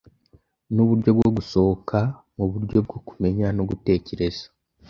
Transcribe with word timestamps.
Nuburyo 0.73 1.09
bwo 1.17 1.29
gusohoka 1.37 1.97
muburyo 2.35 2.77
bwo 2.85 2.97
kumenya 3.07 3.47
no 3.57 3.63
gutekereza 3.69 4.45